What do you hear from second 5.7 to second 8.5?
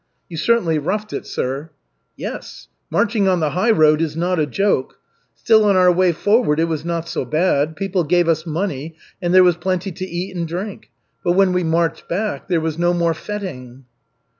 our way forward it was not so bad. People gave us